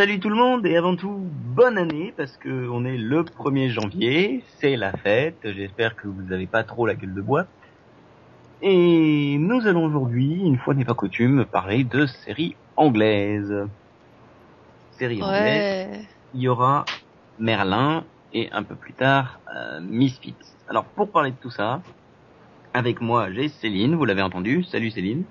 [0.00, 3.68] salut tout le monde et avant tout bonne année parce que on est le 1er
[3.68, 5.36] janvier, c'est la fête.
[5.44, 7.44] J'espère que vous n'avez pas trop la gueule de bois.
[8.62, 13.54] Et nous allons aujourd'hui, une fois n'est pas coutume, parler de séries anglaises.
[14.92, 16.06] Séries anglaises.
[16.32, 16.86] Il y aura
[17.38, 20.34] Merlin et un peu plus tard euh, Misfits.
[20.70, 21.82] Alors pour parler de tout ça,
[22.72, 24.64] avec moi j'ai Céline, vous l'avez entendu.
[24.64, 25.24] Salut Céline.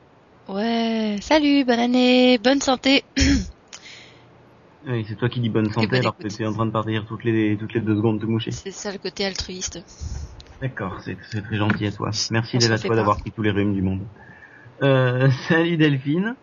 [0.47, 3.03] Ouais, salut, bonne année, bonne santé.
[4.87, 7.05] Oui, c'est toi qui dis bonne santé alors que tu es en train de partir
[7.05, 8.51] toutes les toutes les deux secondes de moucher.
[8.51, 9.83] C'est ça le côté altruiste.
[10.61, 12.11] D'accord, c'est très gentil à toi.
[12.31, 14.01] Merci à toi d'avoir pris tous les rhumes du monde.
[14.81, 16.35] Euh, salut Delphine.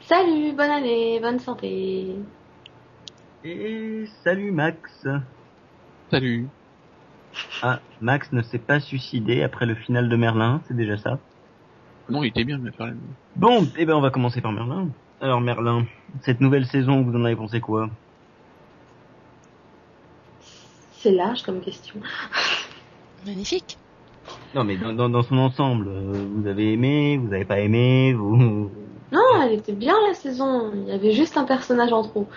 [0.00, 2.14] Salut, bonne année, bonne santé.
[3.44, 5.06] Et salut Max.
[6.10, 6.48] Salut.
[7.62, 11.18] Ah, Max ne s'est pas suicidé après le final de Merlin, c'est déjà ça?
[12.08, 12.70] Non, il était bien, mais
[13.36, 14.88] Bon, eh ben on va commencer par Merlin.
[15.20, 15.86] Alors Merlin,
[16.22, 17.88] cette nouvelle saison, vous en avez pensé quoi?
[20.92, 21.96] C'est large comme question.
[23.26, 23.78] Magnifique.
[24.54, 28.70] Non mais dans, dans, son ensemble, euh, vous avez aimé, vous avez pas aimé, vous...
[29.12, 32.28] Non, elle était bien la saison, il y avait juste un personnage en trop.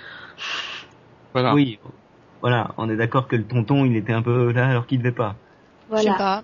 [1.34, 1.53] Voilà.
[1.53, 1.80] Oui,
[2.41, 5.12] voilà, on est d'accord que le tonton, il était un peu là alors qu'il devait
[5.12, 5.36] pas.
[5.89, 6.03] Voilà.
[6.03, 6.44] Je sais pas.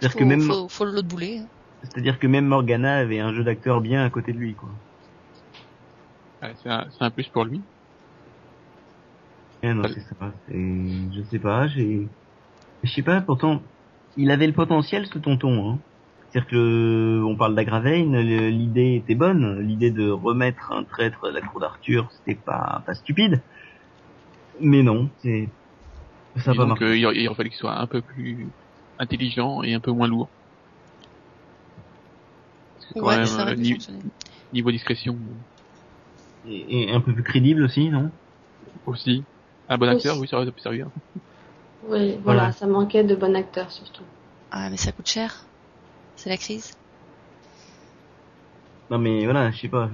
[0.00, 0.42] C'est-à-dire que même...
[0.42, 1.38] Faut, faut l'autre boulet.
[1.38, 1.46] Hein.
[1.82, 4.70] C'est-à-dire que même Morgana avait un jeu d'acteur bien à côté de lui, quoi
[6.62, 7.60] c'est un, un, plus pour lui.
[9.62, 10.32] Eh non, c'est ça.
[10.48, 12.06] Je sais pas, j'ai...
[12.82, 13.62] Je sais pas, pourtant,
[14.16, 15.70] il avait le potentiel, ce tonton.
[15.70, 15.78] Hein.
[16.28, 19.60] C'est-à-dire que, on parle d'Agravain, l'idée était bonne.
[19.60, 23.40] L'idée de remettre un traître à la cour d'Arthur, c'était pas, pas stupide.
[24.60, 25.48] Mais non, c'est...
[26.36, 28.48] Ça va donc, euh, il, il fallait qu'il soit un peu plus
[28.98, 30.28] intelligent et un peu moins lourd.
[32.96, 33.56] ouais, ça euh,
[34.52, 35.16] niveau discrétion.
[36.48, 38.10] Et, un peu plus crédible aussi, non?
[38.86, 39.24] Aussi.
[39.68, 40.88] Un bon acteur, oui, ça aurait pu servir.
[41.88, 44.04] Oui, voilà, ça manquait de bon acteur surtout.
[44.50, 45.44] Ah, mais ça coûte cher.
[46.16, 46.76] C'est la crise.
[48.90, 49.88] Non, mais voilà, je sais pas.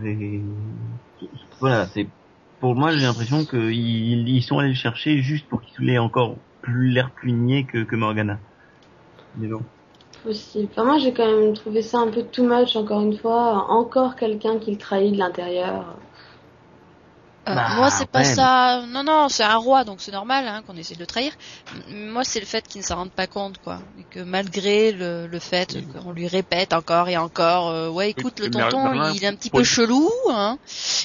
[1.60, 2.06] Voilà, c'est
[2.60, 6.36] pour moi, j'ai l'impression qu'ils ils sont allés le chercher juste pour qu'il ait encore
[6.60, 8.38] plus l'air plus niais que, que Morgana.
[9.36, 9.62] Mais bon.
[10.22, 10.68] Possible.
[10.70, 13.70] Enfin, moi, j'ai quand même trouvé ça un peu too much, encore une fois.
[13.70, 15.96] Encore quelqu'un qui le trahit de l'intérieur.
[17.50, 18.84] Euh, bah, moi, c'est pas ça.
[18.86, 21.32] Non, non, c'est un roi, donc c'est normal hein, qu'on essaie de le trahir.
[21.88, 23.80] Moi, c'est le fait qu'il ne s'en rende pas compte, quoi.
[23.98, 28.40] Et que malgré le, le fait qu'on lui répète encore et encore, euh, ouais, écoute,
[28.40, 30.58] le tonton, il est un petit peu chelou, hein.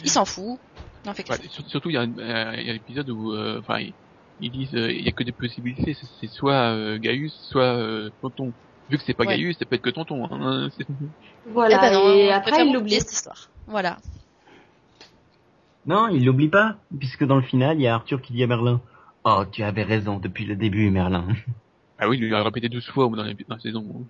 [0.04, 0.60] Il s'en fout.
[1.06, 1.26] Non, fait
[1.68, 3.80] surtout, il y a, euh, y a l'épisode où, enfin,
[4.40, 5.96] ils, disent, il y a que des possibilités.
[6.20, 8.52] C'est soit Gaius, soit tonton.
[8.90, 10.26] Vu que c'est pas Gaius, ça peut être que tonton.
[10.32, 10.70] Hein.
[11.48, 11.78] Voilà.
[11.78, 13.50] Eh ben et après, il oublie cette histoire.
[13.68, 13.98] Voilà.
[15.88, 18.48] Non, il l'oublie pas, puisque dans le final, il y a Arthur qui dit à
[18.48, 18.82] Merlin
[19.24, 21.28] Oh, tu avais raison depuis le début, Merlin.
[21.98, 24.06] Ah oui, il lui a répété 12 fois dans la, saison.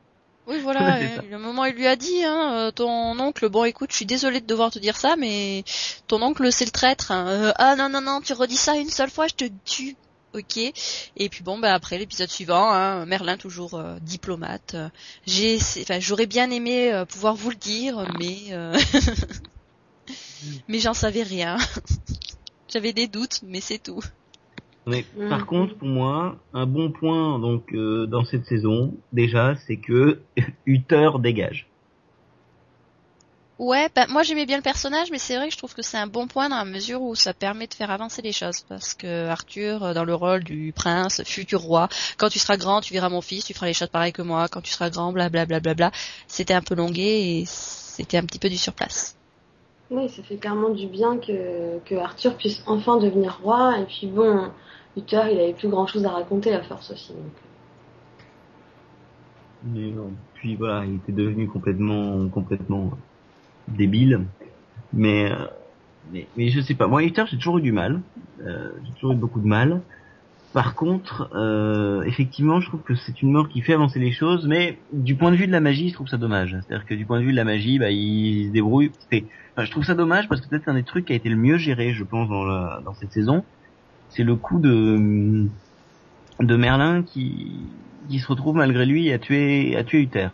[0.48, 1.00] Oui, voilà,
[1.32, 4.42] le moment il lui a dit, hein, euh, ton oncle, bon écoute, je suis désolé
[4.42, 5.64] de devoir te dire ça, mais
[6.08, 7.12] ton oncle c'est le traître.
[7.12, 7.28] Hein.
[7.28, 9.96] Euh, ah non, non, non, tu redis ça une seule fois, je te tue.
[10.34, 10.58] Ok.
[10.58, 14.76] Et puis bon, bah après l'épisode suivant, hein, Merlin toujours euh, diplomate.
[15.28, 18.52] J'ai, enfin, j'aurais bien aimé pouvoir vous le dire, mais
[20.68, 21.58] mais j'en savais rien.
[22.68, 24.02] J'avais des doutes, mais c'est tout.
[24.88, 29.78] Mais par contre, pour moi, un bon point donc euh, dans cette saison, déjà, c'est
[29.78, 30.20] que
[30.66, 31.68] Uther dégage.
[33.58, 35.98] Ouais, bah, moi j'aimais bien le personnage, mais c'est vrai que je trouve que c'est
[35.98, 38.66] un bon point dans la mesure où ça permet de faire avancer les choses.
[38.68, 41.88] Parce que Arthur, euh, dans le rôle du prince, futur roi,
[42.18, 44.50] quand tu seras grand, tu verras mon fils, tu feras les choses pareilles que moi,
[44.50, 45.92] quand tu seras grand, blablabla, bla, bla, bla,
[46.28, 49.16] c'était un peu longué et c'était un petit peu du surplace.
[49.92, 53.80] Oui, ça fait clairement du bien que, que Arthur puisse enfin devenir roi.
[53.80, 54.50] Et puis bon,
[54.98, 57.14] Uther, il avait plus grand chose à raconter à force aussi.
[57.14, 57.32] Donc.
[59.64, 60.12] Mais non.
[60.36, 62.92] Puis voilà, il était devenu complètement, complètement
[63.68, 64.26] débile.
[64.92, 65.46] Mais, euh,
[66.12, 66.88] mais, mais je sais pas.
[66.88, 68.02] Moi, Uther, j'ai toujours eu du mal.
[68.42, 69.82] Euh, j'ai toujours eu beaucoup de mal.
[70.56, 74.48] Par contre, euh, effectivement, je trouve que c'est une mort qui fait avancer les choses,
[74.48, 76.58] mais du point de vue de la magie, je trouve ça dommage.
[76.62, 78.90] C'est-à-dire que du point de vue de la magie, bah, il se débrouille.
[79.12, 81.36] Enfin, je trouve ça dommage parce que peut-être un des trucs qui a été le
[81.36, 83.44] mieux géré, je pense, dans, cette saison,
[84.08, 85.50] c'est le coup de
[86.40, 87.52] Merlin qui
[88.08, 90.30] qui se retrouve malgré lui à tuer à tuer Uther.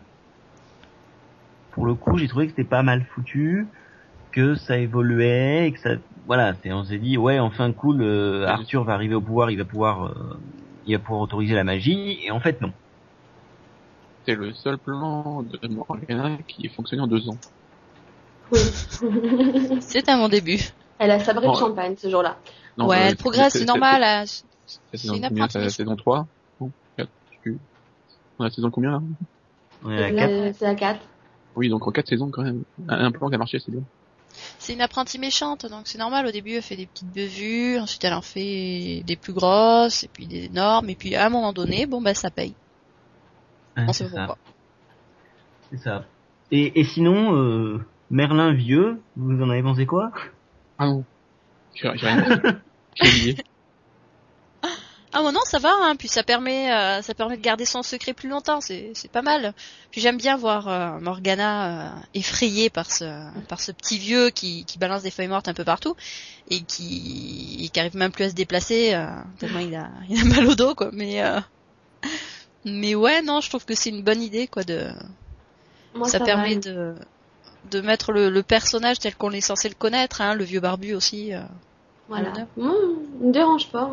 [1.71, 3.65] Pour le coup, j'ai trouvé que c'était pas mal foutu,
[4.31, 5.95] que ça évoluait et que ça
[6.27, 9.65] voilà, on s'est dit ouais enfin cool, euh, Arthur va arriver au pouvoir, il va
[9.65, 10.39] pouvoir euh,
[10.85, 12.71] il va pouvoir autoriser la magie et en fait non.
[14.25, 17.37] C'est le seul plan de Morgana qui est fonctionné en deux ans.
[18.51, 18.59] Oui.
[19.79, 20.59] C'est un bon début.
[20.99, 22.37] Elle a sabré de champagne ce jour-là.
[22.77, 24.27] ouais, elle progresse, c'est normal.
[24.93, 26.27] C'est une combien, la saison 3
[26.59, 27.59] bon, 4, je sais plus.
[28.37, 29.01] On a la saison combien là?
[29.83, 30.55] On est à 4.
[30.55, 30.99] C'est à 4.
[31.55, 32.61] Oui, donc en 4 saisons quand même.
[32.87, 33.81] Un plan qui a marché, c'est bien.
[34.61, 36.27] C'est une apprentie méchante, donc c'est normal.
[36.27, 40.07] Au début, elle fait des petites bevues, ensuite elle en fait des plus grosses, et
[40.07, 42.53] puis des énormes, et puis à un moment donné, bon bah ça paye.
[43.75, 44.37] On sait pourquoi.
[45.71, 46.05] C'est ça.
[46.51, 50.11] Et, et sinon, euh, Merlin vieux, vous en avez pensé quoi?
[50.77, 51.05] Ah non.
[51.73, 52.23] J'ai rien
[52.93, 53.37] J'ai oublié.
[55.13, 55.95] Ah bon non ça va hein.
[55.97, 58.61] puis ça permet euh, ça permet de garder son secret plus longtemps.
[58.61, 59.53] C'est c'est pas mal.
[59.91, 63.05] Puis j'aime bien voir euh, Morgana euh, effrayée par ce
[63.47, 65.95] par ce petit vieux qui qui balance des feuilles mortes un peu partout
[66.49, 68.97] et qui qui arrive même plus à se déplacer
[69.37, 70.89] tellement il a il a mal au dos quoi.
[70.93, 71.21] Mais
[72.63, 74.91] mais ouais non je trouve que c'est une bonne idée quoi de
[76.05, 76.95] ça, permet de
[77.69, 80.93] de mettre le, le personnage tel qu'on est censé le connaître hein le vieux barbu
[80.93, 81.31] aussi
[82.07, 82.33] voilà.
[82.57, 82.69] Mmh,
[83.21, 83.89] me dérange pas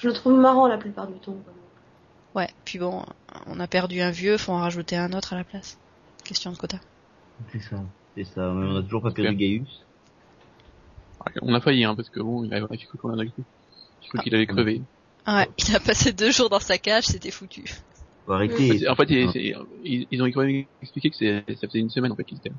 [0.00, 1.36] je le trouve marrant la plupart du temps.
[2.34, 3.04] Ouais, puis bon,
[3.46, 5.78] on a perdu un vieux, faut en rajouter un autre à la place.
[6.24, 6.78] Question de quota.
[7.52, 7.82] C'est ça,
[8.16, 8.50] c'est ça.
[8.50, 9.84] On a toujours pas perdu Gaius.
[11.20, 14.22] Ah, on a failli, hein, parce que bon, il a, cru qu'on a Je crois
[14.22, 14.82] qu'il avait crevé.
[15.26, 17.64] Ouais, il a passé deux jours dans sa cage, c'était foutu.
[18.24, 18.88] Faut arrêter.
[18.88, 22.38] En fait, ils, ont quand même expliqué que ça faisait une semaine en fait qu'il
[22.38, 22.52] était.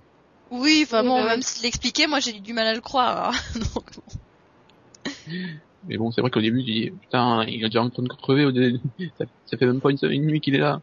[0.51, 3.29] Oui, enfin bon, même s'il l'expliquait, moi j'ai eu du mal à le croire.
[3.29, 3.59] Hein.
[3.73, 5.11] Donc, bon.
[5.87, 8.47] Mais bon, c'est vrai qu'au début, dis, putain, il a déjà en train de crever,
[9.17, 10.81] ça, ça fait même pas une, une nuit qu'il est là.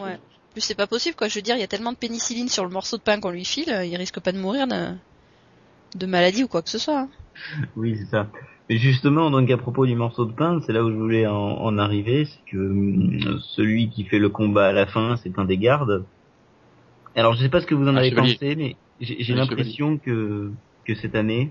[0.00, 0.18] Ouais.
[0.52, 1.28] Plus c'est pas possible, quoi.
[1.28, 3.30] Je veux dire, il y a tellement de pénicilline sur le morceau de pain qu'on
[3.30, 4.94] lui file, il risque pas de mourir de,
[5.96, 7.00] de maladie ou quoi que ce soit.
[7.00, 7.08] Hein.
[7.76, 8.28] Oui, c'est ça.
[8.68, 11.34] Mais justement, donc à propos du morceau de pain, c'est là où je voulais en,
[11.34, 15.44] en arriver, c'est que euh, celui qui fait le combat à la fin, c'est un
[15.44, 16.04] des gardes.
[17.16, 20.52] Alors je sais pas ce que vous en ah, avez pensé, mais j'ai l'impression que
[20.84, 21.50] que cette année,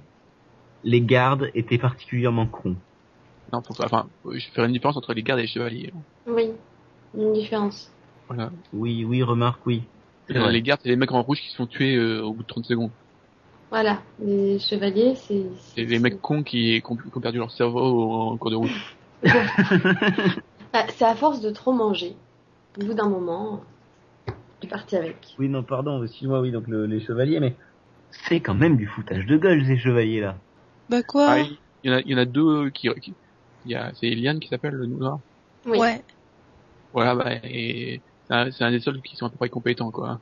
[0.84, 2.76] les gardes étaient particulièrement cons.
[3.52, 5.92] Non, faut, enfin, je faire une différence entre les gardes et les chevaliers.
[6.28, 6.52] Oui,
[7.18, 7.92] une différence.
[8.28, 8.52] Voilà.
[8.74, 9.84] Oui, oui, remarque, oui.
[10.28, 12.48] les gardes, c'est les mecs en rouge qui se font tuer euh, au bout de
[12.48, 12.92] 30 secondes.
[13.72, 15.46] Voilà, les chevaliers, c'est...
[15.76, 18.72] C'est les mecs cons qui, ont perdu leur cerveau en cours de route.
[20.72, 22.16] Ah, c'est à force de trop manger.
[22.80, 23.64] Au bout d'un moment,
[24.62, 25.16] tu parti avec.
[25.40, 27.56] Oui, non, pardon, excuse-moi, oui, donc les chevaliers, mais
[28.12, 30.38] c'est quand même du foutage de gueule, ces chevaliers-là.
[30.90, 32.90] Bah quoi ah, il, y en a, il y en a deux qui,
[33.66, 35.20] il y a, c'est Eliane qui s'appelle le noir.
[35.66, 35.78] Oui.
[35.78, 36.02] Ouais.
[36.94, 40.20] Voilà, bah, et c'est un des seuls qui sont à peu près compétents, quoi.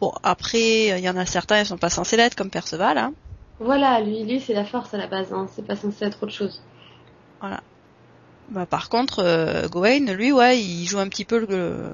[0.00, 3.12] Bon, après, il y en a certains, ils sont pas censés l'être, comme Perceval, hein.
[3.58, 5.48] Voilà, lui, lui, c'est la force à la base, hein.
[5.54, 6.62] C'est pas censé être autre chose.
[7.40, 7.62] Voilà.
[8.50, 11.90] Bah, par contre, euh, Gawain, lui, ouais, il joue un petit peu le,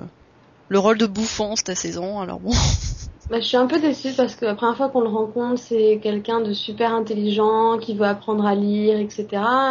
[0.69, 2.53] le rôle de bouffon cette saison, alors bon.
[3.31, 5.99] Bah, je suis un peu déçue parce que la première fois qu'on le rencontre, c'est
[6.03, 9.27] quelqu'un de super intelligent, qui veut apprendre à lire, etc.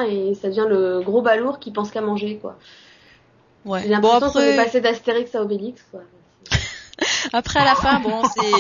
[0.10, 2.58] Et ça devient le gros balourd qui pense qu'à manger, quoi.
[3.66, 3.84] Ouais.
[3.84, 4.40] J'ai l'impression bon, après...
[4.40, 6.02] qu'on est passé d'Astérix à Obélix, quoi.
[7.34, 8.52] Après à la fin, bon, c'est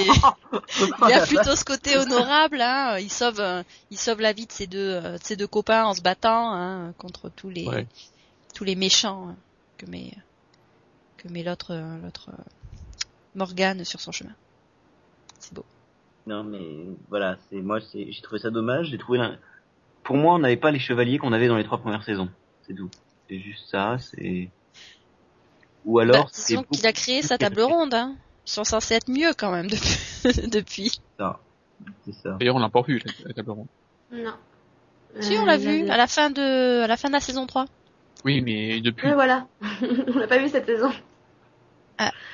[0.72, 2.98] il y a plutôt ce côté honorable, hein.
[2.98, 3.44] Il sauve,
[3.92, 6.94] il sauve la vie de ses deux, de ses deux copains en se battant hein,
[6.98, 7.68] contre tous les,
[8.56, 9.36] tous les méchants hein,
[9.78, 10.14] que met,
[11.18, 12.30] que met l'autre, l'autre
[13.36, 14.34] Morgane sur son chemin
[15.44, 15.66] c'est beau.
[16.26, 19.20] Non mais voilà, c'est moi c'est j'ai trouvé ça dommage, j'ai trouvé
[20.04, 22.30] pour moi on n'avait pas les chevaliers qu'on avait dans les trois premières saisons,
[22.66, 22.90] c'est tout.
[23.30, 24.50] C'est juste ça, c'est
[25.86, 28.16] ou alors bah, c'est qu'il a créé sa table ronde hein.
[28.46, 30.48] Ils sont censés être mieux quand même depuis.
[30.50, 31.02] depuis.
[31.18, 31.40] Ça.
[32.06, 32.38] C'est ça.
[32.40, 33.68] D'ailleurs, on l'a pas vu la, table ronde.
[34.12, 34.34] Non.
[35.20, 37.66] Si, on l'a vu à la fin de à la fin de la saison 3.
[38.26, 39.08] Oui, mais depuis.
[39.08, 39.48] Mais voilà.
[40.08, 40.92] on l'a pas vu cette saison.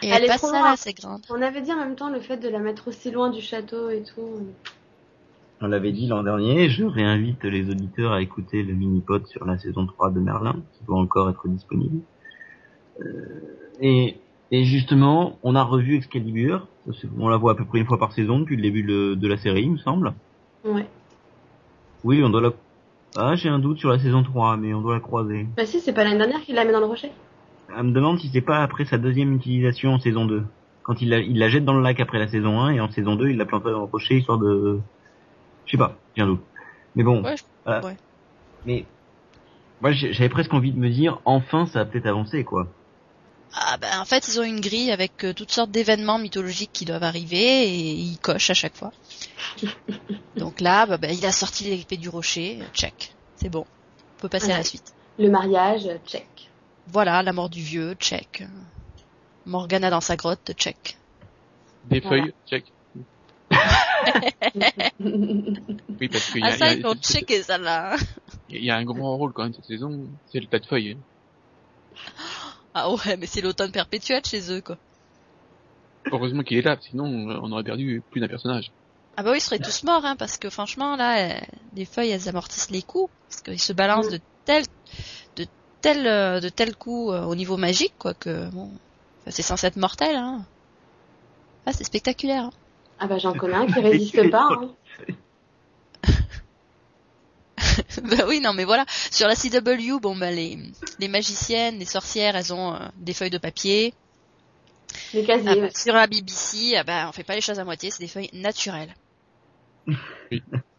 [0.02, 1.22] Et elle, est trop là, c'est grande.
[1.30, 3.90] On avait dit en même temps le fait de la mettre aussi loin du château
[3.90, 4.48] et tout.
[5.62, 9.58] On l'avait dit l'an dernier, je réinvite les auditeurs à écouter le mini-pod sur la
[9.58, 12.00] saison 3 de Merlin, qui doit encore être disponible.
[13.02, 13.06] Euh,
[13.82, 14.16] et,
[14.52, 16.68] et justement, on a revu Excalibur,
[17.20, 19.38] on la voit à peu près une fois par saison depuis le début de, la
[19.38, 20.14] série, il me semble.
[20.64, 20.88] Ouais.
[22.06, 22.54] Oui, on doit la...
[23.18, 25.46] Ah, j'ai un doute sur la saison 3, mais on doit la croiser.
[25.58, 27.12] Bah si, c'est pas l'année dernière qu'il la met dans le rocher
[27.78, 30.44] elle me demande si c'est pas après sa deuxième utilisation en saison 2.
[30.84, 32.90] Quand il la, il la jette dans le lac après la saison 1 et en
[32.90, 34.80] saison 2 il la plante dans le rocher histoire de...
[35.66, 36.42] Je sais pas, j'ai un doute.
[36.96, 37.36] Mais bon, ouais,
[37.68, 37.98] ouais.
[38.66, 38.86] Mais
[39.82, 42.68] moi j'avais presque envie de me dire enfin ça a peut-être avancé quoi.
[43.54, 46.86] Ah ben en fait ils ont une grille avec euh, toutes sortes d'événements mythologiques qui
[46.86, 48.92] doivent arriver et ils cochent à chaque fois.
[50.36, 53.66] Donc là bah, ben, il a sorti l'épée du rocher, check, c'est bon,
[54.18, 54.94] on peut passer à la suite.
[55.20, 56.49] Le mariage, check.
[56.92, 58.44] Voilà, la mort du vieux, check.
[59.46, 60.98] Morgana dans sa grotte, check.
[61.86, 62.66] Des feuilles, check.
[66.00, 67.96] oui, parce qu'il y a, ah, ça, ils ont checké ça là.
[68.50, 70.98] Il y a un grand rôle quand même cette saison, c'est le tas de feuilles.
[72.74, 74.78] Ah ouais, mais c'est l'automne perpétuel chez eux quoi.
[76.12, 78.72] Heureusement qu'il est là, sinon on aurait perdu plus d'un personnage.
[79.18, 81.42] Ah bah oui, ils seraient tous morts, hein, parce que franchement là,
[81.76, 84.64] les feuilles elles amortissent les coups, parce qu'ils se balancent de tel,
[85.36, 85.46] de
[85.82, 88.72] tel, euh, de tel coup euh, au niveau magique quoi que bon,
[89.28, 90.16] c'est censé être mortel.
[90.16, 90.46] Hein.
[91.66, 92.46] Ah c'est spectaculaire.
[92.46, 92.52] Hein.
[93.00, 94.50] Ah bah j'en connais un qui résiste pas.
[94.52, 94.72] Hein.
[98.04, 98.86] bah oui, non mais voilà.
[98.90, 100.58] Sur la CW, bon bah les,
[101.00, 103.94] les magiciennes, les sorcières, elles ont euh, des feuilles de papier.
[105.14, 105.52] Les casiers.
[105.52, 108.04] Ah bah, sur la BBC, ah bah on fait pas les choses à moitié, c'est
[108.04, 108.94] des feuilles naturelles.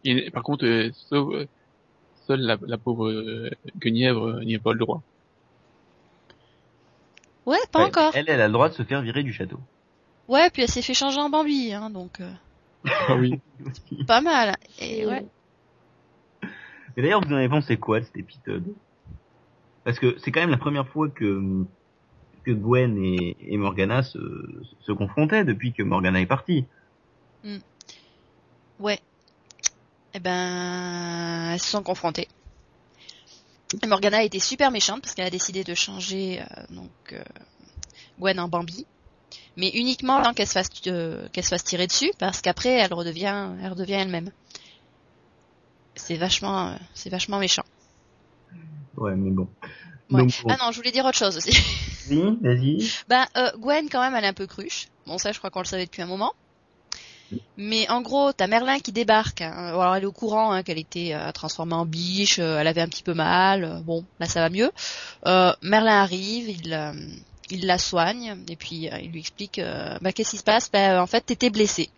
[0.03, 0.31] Oui.
[0.31, 1.47] par contre, euh, sauf, euh,
[2.31, 5.01] seule la, la pauvre euh, Guenièvre n'y a pas le droit.
[7.45, 8.11] Ouais, pas encore.
[8.13, 9.59] Elle, elle a le droit de se faire virer du château.
[10.27, 12.21] Ouais, puis elle s'est fait changer en Bambi, hein, donc.
[13.07, 13.39] Ah oui.
[14.07, 14.55] pas mal.
[14.79, 15.23] Et ouais.
[16.97, 18.73] Et d'ailleurs, vous en avez pensé quoi de cet épisode
[19.83, 21.63] Parce que c'est quand même la première fois que
[22.43, 24.17] que Gwen et, et Morgana se,
[24.79, 26.65] se confrontaient depuis que Morgana est partie.
[27.43, 27.59] Hmm.
[28.79, 28.99] Ouais.
[30.13, 32.27] Eh ben, elles se sont confrontées.
[33.81, 37.23] Et Morgana a été super méchante parce qu'elle a décidé de changer euh, donc euh,
[38.19, 38.85] Gwen en Bambi,
[39.55, 42.93] mais uniquement tant qu'elle se fasse euh, qu'elle se fasse tirer dessus parce qu'après elle
[42.93, 44.31] redevient elle redevient elle-même
[45.95, 47.63] c'est vachement, c'est vachement méchant.
[48.97, 49.47] Ouais, mais bon.
[50.13, 51.57] Ah non, je voulais dire autre chose aussi.
[52.09, 52.91] Oui, vas-y.
[53.07, 54.87] Ben, euh, Gwen, quand même, elle est un peu cruche.
[55.05, 56.33] Bon, ça, je crois qu'on le savait depuis un moment.
[57.57, 59.41] Mais en gros, t'as Merlin qui débarque.
[59.41, 59.51] Hein.
[59.51, 62.81] Alors, elle est au courant hein, qu'elle était euh, transformée en biche, euh, elle avait
[62.81, 63.81] un petit peu mal.
[63.85, 64.71] bon, là, ça va mieux.
[65.61, 69.61] Merlin arrive, il, la soigne, et puis il lui explique,
[70.01, 70.71] bah, qu'est-ce qui se passe?
[70.71, 71.89] Ben, en fait, t'étais blessée.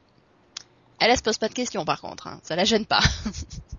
[0.99, 2.27] Elle, elle se pose pas de questions, par contre.
[2.27, 2.39] Hein.
[2.43, 3.01] Ça la gêne pas.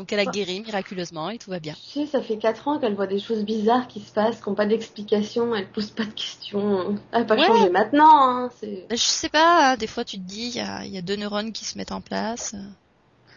[0.00, 1.74] Donc elle a guéri miraculeusement et tout va bien.
[1.74, 4.48] Tu sais, ça fait 4 ans qu'elle voit des choses bizarres qui se passent, qui
[4.48, 6.96] n'ont pas d'explication, elle pose pas de questions.
[7.12, 8.46] Elle n'a pas changé maintenant.
[8.46, 11.16] Hein, bah, je sais pas, hein, des fois tu te dis, il y a, deux
[11.16, 12.56] neurones qui se mettent en place,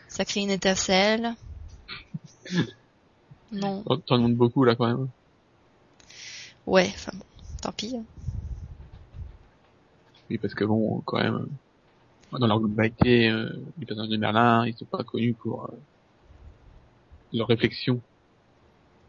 [0.07, 1.33] ça crée une étincelle.
[3.51, 3.83] non.
[4.07, 5.09] T'en demandes beaucoup là quand même.
[6.65, 7.25] Ouais, enfin bon,
[7.61, 7.97] tant pis.
[7.97, 8.05] Hein.
[10.29, 11.45] Oui, parce que bon, quand même,
[12.31, 15.77] dans leur globalité, euh, les personnages de Merlin, ils sont pas connus pour euh,
[17.33, 18.01] leur réflexion.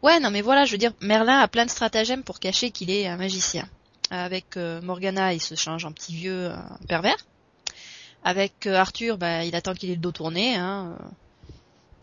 [0.01, 2.91] Ouais, non mais voilà, je veux dire, Merlin a plein de stratagèmes pour cacher qu'il
[2.91, 3.67] est un magicien.
[4.11, 6.51] Avec euh, Morgana, il se change en petit vieux
[6.87, 7.17] pervers.
[8.23, 10.55] Avec Arthur, bah, il attend qu'il ait le dos tourné.
[10.55, 10.97] Hein.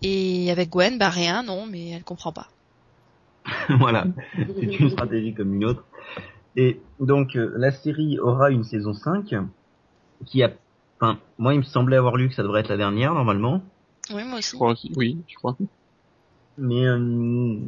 [0.02, 2.48] Et avec Gwen, bah rien, non, mais elle comprend pas.
[3.68, 5.84] voilà, c'est une stratégie comme une autre.
[6.56, 9.34] Et donc la série aura une saison 5
[10.26, 10.52] qui a
[11.02, 13.60] Enfin, moi, il me semblait avoir lu que ça devrait être la dernière, normalement.
[14.14, 14.52] Oui, moi aussi.
[14.52, 14.92] Je crois aussi.
[14.94, 15.56] Oui, je crois.
[16.58, 17.58] Mais, euh,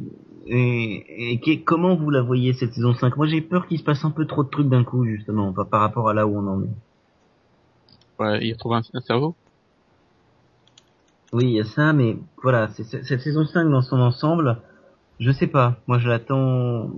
[0.47, 4.05] et, et, comment vous la voyez, cette saison 5 Moi, j'ai peur qu'il se passe
[4.05, 6.63] un peu trop de trucs d'un coup, justement, par, rapport à là où on en
[6.63, 6.69] est.
[8.19, 9.35] Ouais, il retrouve un, un cerveau?
[11.33, 14.61] Oui, il y a ça, mais voilà, cette saison 5 dans son ensemble,
[15.19, 15.77] je sais pas.
[15.87, 16.91] Moi, je l'attends...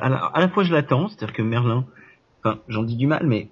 [0.00, 1.84] À, à, la fois, je l'attends, c'est-à-dire que Merlin...
[2.42, 3.48] Enfin, j'en dis du mal, mais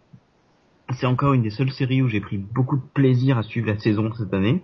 [0.95, 3.79] c'est encore une des seules séries où j'ai pris beaucoup de plaisir à suivre la
[3.79, 4.63] saison cette année.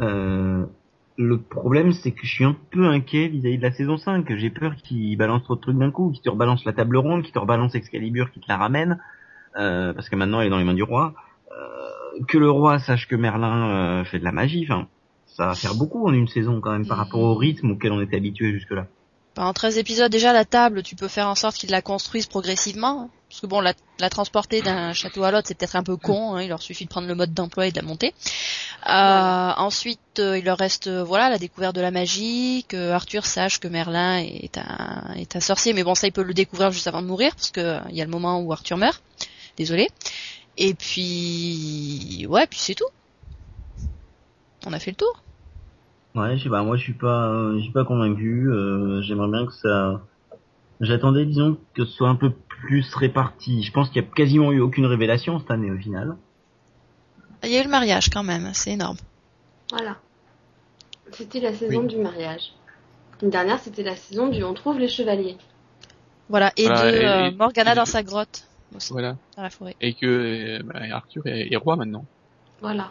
[0.00, 0.66] Euh,
[1.18, 4.34] le problème, c'est que je suis un peu inquiet vis-à-vis de la saison 5.
[4.36, 7.22] J'ai peur qu'il balance trop de trucs d'un coup, qu'il te rebalance la table ronde,
[7.22, 8.98] qu'il te rebalance Excalibur, qu'il te la ramène,
[9.56, 11.14] euh, parce que maintenant elle est dans les mains du roi.
[11.50, 14.88] Euh, que le roi sache que Merlin euh, fait de la magie, enfin,
[15.26, 18.00] ça va faire beaucoup en une saison quand même par rapport au rythme auquel on
[18.00, 18.86] était habitué jusque-là.
[19.38, 23.02] En 13 épisodes, déjà, la table, tu peux faire en sorte qu'ils la construisent progressivement.
[23.02, 23.10] Hein.
[23.30, 23.72] Parce que bon, la,
[24.10, 26.34] transporter d'un château à l'autre, c'est peut-être un peu con.
[26.34, 26.42] Hein.
[26.42, 28.12] il leur suffit de prendre le mode d'emploi et de la monter.
[28.86, 33.24] Euh, ensuite, euh, il leur reste, euh, voilà, la découverte de la magie, que Arthur
[33.24, 35.72] sache que Merlin est un, sorcier.
[35.72, 38.02] Mais bon, ça, il peut le découvrir juste avant de mourir, parce que il y
[38.02, 39.02] a le moment où Arthur meurt.
[39.56, 39.88] Désolé.
[40.58, 42.88] Et puis, ouais, puis c'est tout.
[44.66, 45.22] On a fait le tour.
[46.14, 48.50] Ouais, je sais pas, moi je suis pas, je suis pas convaincu.
[48.50, 50.02] Euh, J'aimerais bien que ça.
[50.80, 53.62] J'attendais, disons, que ce soit un peu plus réparti.
[53.62, 56.16] Je pense qu'il y a quasiment eu aucune révélation cette année au final.
[57.44, 58.96] Il y a eu le mariage quand même, c'est énorme.
[59.70, 59.96] Voilà.
[61.12, 62.52] C'était la saison du mariage.
[63.22, 65.36] Une dernière, c'était la saison du On trouve les chevaliers.
[66.28, 68.44] Voilà, et de euh, Morgana dans sa grotte.
[68.90, 69.16] voilà.
[69.36, 69.76] Dans la forêt.
[69.80, 72.04] Et que euh, bah, Arthur est roi maintenant.
[72.60, 72.90] Voilà.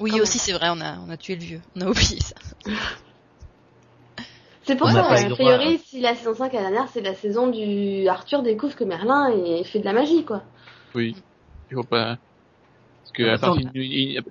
[0.00, 1.60] Oui, aussi, c'est vrai, on a, on a tué le vieux.
[1.76, 2.36] On a oublié ça.
[4.68, 7.46] C'est pour ça, a priori, si la saison 5 est la dernière, c'est la saison
[7.46, 10.42] du Arthur découvre que Merlin et fait de la magie, quoi.
[10.94, 11.16] Oui.
[11.70, 12.18] Il faut pas.
[13.02, 13.56] Parce que à part,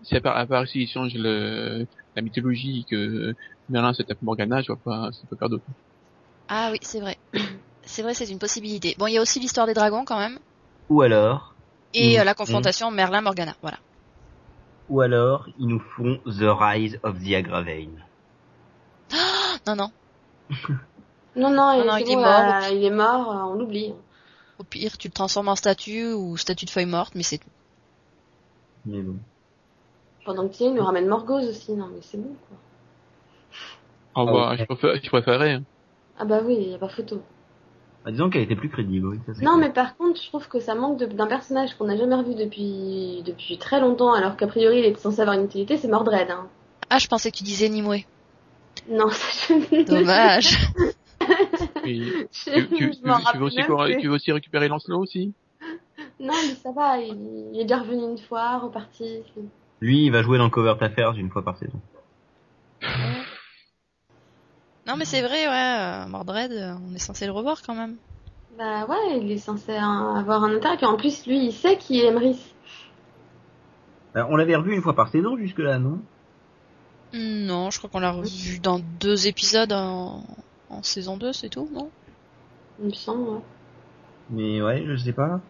[0.04, 3.34] si, à part, s'il change le, la mythologie que
[3.68, 5.64] Merlin se tape Morgana, je vois pas, ça peut faire d'autre.
[6.50, 7.18] Ah oui, c'est vrai.
[7.82, 8.96] C'est vrai, c'est une possibilité.
[9.00, 10.38] Bon, il y a aussi l'histoire des dragons quand même.
[10.90, 11.56] Ou alors.
[11.96, 13.80] Et euh, la confrontation Merlin-Morgana, voilà.
[14.90, 17.90] Ou alors, ils nous font The Rise of the Agravain.
[19.68, 19.92] non, non.
[21.36, 23.94] non, non, il, est mort, il est mort, on l'oublie.
[24.60, 27.50] Au pire, tu le transformes en statue ou statue de feuille morte, mais c'est tout.
[28.86, 29.18] Mais bon.
[30.26, 32.58] Pendant que tu il nous ramène Morgose aussi, non mais c'est bon quoi.
[34.16, 35.52] Ah bah, je, préfère, je préférais.
[35.54, 35.64] Hein.
[36.18, 37.22] Ah bah oui, il y a pas photo.
[38.08, 39.20] Bah, disons qu'elle était plus crédible, oui.
[39.26, 42.16] Ça, non, mais par contre, je trouve que ça manque d'un personnage qu'on n'a jamais
[42.16, 45.90] revu depuis depuis très longtemps, alors qu'a priori il était censé avoir une utilité, c'est
[45.90, 46.32] Mordred.
[46.32, 46.48] Hein.
[46.90, 48.06] Ah, je pensais que tu disais Nimue.
[48.90, 49.84] Non, ça je...
[49.84, 50.58] Dommage.
[51.84, 52.92] tu, tu,
[53.36, 53.58] veux aussi,
[54.00, 55.34] tu veux aussi récupérer Lancelot aussi?
[56.22, 59.22] Non, mais ça va, il, est déjà revenu une fois, reparti.
[59.82, 61.82] Lui, il va jouer dans Covert Affairs une fois par saison.
[64.88, 67.98] Non, mais c'est vrai, ouais, euh, Mordred, euh, on est censé le revoir quand même.
[68.58, 70.78] Bah ouais, il est censé avoir un intérêt.
[70.82, 72.40] Et en plus, lui, il sait qui est Emrys.
[74.16, 76.00] Bah, on l'avait revu une fois par saison jusque-là, non?
[77.14, 80.24] Non, je crois qu'on l'a revu dans deux épisodes en,
[80.84, 81.90] saison 2, c'est tout, non?
[82.80, 83.42] Il me semble, ouais.
[84.30, 85.42] Mais ouais, je sais pas.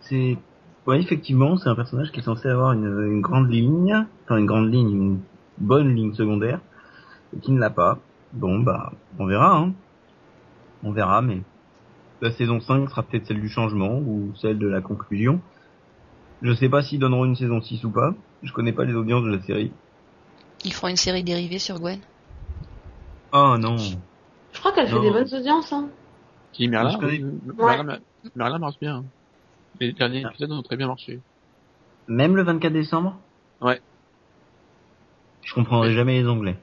[0.00, 0.38] C'est...
[0.86, 4.46] Ouais, effectivement, c'est un personnage qui est censé avoir une, une grande ligne, enfin une
[4.46, 5.20] grande ligne, une
[5.58, 6.60] bonne ligne secondaire,
[7.36, 7.98] et qui ne l'a pas.
[8.32, 9.72] Bon, bah, on verra, hein.
[10.82, 11.40] On verra, mais
[12.20, 15.40] la saison 5 sera peut-être celle du changement ou celle de la conclusion.
[16.42, 18.14] Je sais pas s'ils donneront une saison 6 ou pas.
[18.42, 19.72] Je connais pas les audiences de la série.
[20.64, 22.00] Ils feront une série dérivée sur Gwen.
[23.32, 23.76] Oh non.
[23.76, 25.88] Je crois qu'elle fait des bonnes audiences, hein.
[26.52, 26.98] Qui, Merlin,
[27.58, 27.98] Merlin,
[28.34, 29.04] Merlin, marche bien.
[29.78, 30.30] Les derniers ah.
[30.30, 31.20] épisodes ont très bien marché.
[32.08, 33.18] Même le 24 décembre?
[33.60, 33.80] Ouais.
[35.42, 36.56] Je comprendrai jamais les Anglais.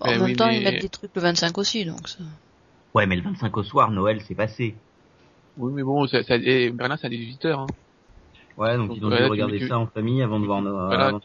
[0.00, 2.18] En eh même temps, ils mettent des trucs le 25 aussi, donc ça...
[2.94, 4.74] Ouais, mais le 25 au soir, Noël, c'est passé.
[5.56, 7.66] Oui, mais bon, ça, ça, et Berlin, des visiteurs, hein.
[8.56, 11.16] Ouais, donc, ils ont dû regarder ça en famille avant de voir Noël.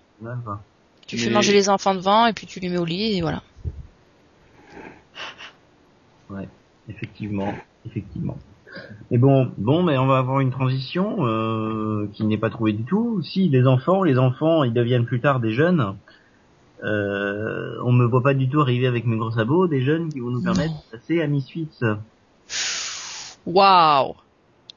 [1.06, 3.44] Tu fais manger les enfants devant, et puis tu les mets au lit, et voilà.
[6.30, 6.48] Ouais,
[6.88, 7.54] effectivement,
[7.86, 8.38] effectivement.
[9.10, 12.84] Mais bon, bon, mais on va avoir une transition euh, qui n'est pas trouvée du
[12.84, 13.22] tout.
[13.24, 15.96] Si les enfants, les enfants, ils deviennent plus tard des jeunes.
[16.84, 20.20] Euh, on me voit pas du tout arriver avec mes gros sabots, des jeunes qui
[20.20, 21.80] vont nous permettre de passer à Misfits.
[23.46, 24.16] Waouh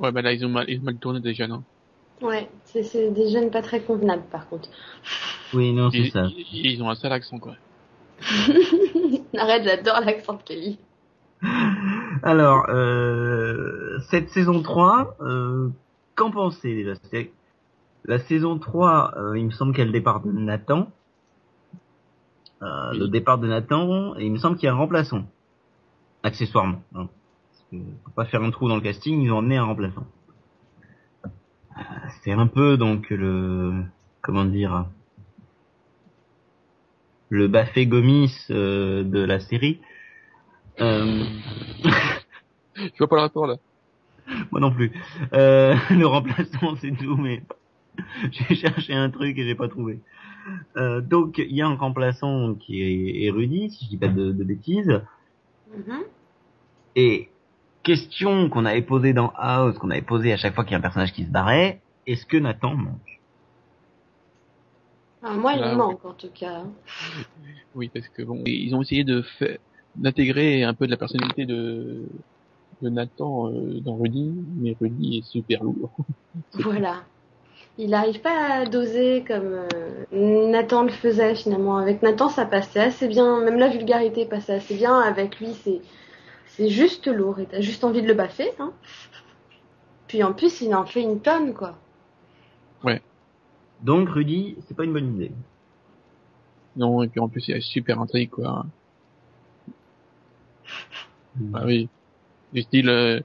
[0.00, 1.52] Ouais, bah là, ils ont mal, ils ont mal tourné des jeunes.
[1.52, 1.62] Hein.
[2.20, 4.68] Ouais, c'est des jeunes pas très convenables, par contre.
[5.54, 6.26] Oui, non, c'est ça.
[6.52, 7.54] Ils, ont un sale accent, quoi.
[9.36, 10.78] Arrête, j'adore l'accent de Kelly.
[12.22, 15.68] Alors, euh, cette saison 3, euh,
[16.14, 16.94] qu'en pensez déjà
[18.04, 20.88] La saison 3, euh, il me semble qu'elle départ de Nathan.
[22.62, 25.25] Euh, le départ de Nathan, et il me semble qu'il y a un remplaçant.
[26.22, 26.81] Accessoirement.
[26.94, 27.09] Hein.
[28.05, 30.07] pour pas faire un trou dans le casting, ils ont emmené un remplaçant.
[31.25, 31.81] Euh,
[32.22, 33.83] c'est un peu donc le
[34.20, 34.87] comment dire
[37.31, 39.81] le Bafé Gomis euh, de la série.
[40.81, 41.25] Euh...
[42.77, 43.57] Je vois pas le rapport là.
[44.53, 44.92] Moi non plus.
[45.33, 47.42] Euh, le remplaçant c'est tout, mais
[48.31, 49.98] j'ai cherché un truc et j'ai pas trouvé.
[50.76, 54.33] Euh, donc il y a un remplaçant qui est érudit, si je dis pas de,
[54.33, 55.00] bêtises.
[55.76, 56.02] Mm-hmm.
[56.96, 57.28] Et
[57.83, 60.78] question qu'on avait posée dans House, qu'on avait posée à chaque fois qu'il y a
[60.78, 63.20] un personnage qui se barrait, est-ce que Nathan manque
[65.22, 66.62] ah, Moi, il manque en tout cas.
[67.74, 69.57] Oui, parce que bon, ils ont essayé de faire
[69.96, 72.02] d'intégrer un peu de la personnalité de
[72.83, 75.90] de Nathan euh, dans Rudy, mais Rudy est super lourd.
[76.52, 77.05] voilà
[77.78, 81.78] il n'arrive pas à doser comme euh, Nathan le faisait finalement.
[81.78, 85.00] Avec Nathan, ça passait assez bien, même la vulgarité passait assez bien.
[85.00, 85.80] Avec lui, c'est
[86.46, 88.50] c'est juste lourd et t'as juste envie de le baffer.
[88.58, 88.72] Hein.
[90.06, 91.78] Puis en plus, il en fait une tonne, quoi.
[92.85, 93.00] Ouais.
[93.82, 95.32] Donc Rudy, c'est pas une bonne idée.
[96.76, 98.66] Non, et puis en plus, il a super intrigue, quoi.
[101.54, 101.88] Ah oui.
[102.52, 103.20] Du style, euh,